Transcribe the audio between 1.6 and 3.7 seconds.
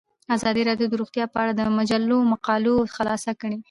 مجلو مقالو خلاصه کړې.